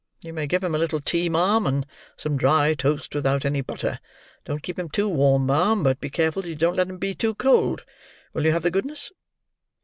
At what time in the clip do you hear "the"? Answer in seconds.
8.63-8.71